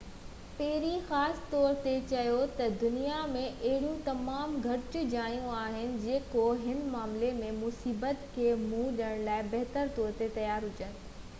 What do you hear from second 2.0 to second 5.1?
چيو تہ دنيا ۾ اهڙيون تمام گهٽ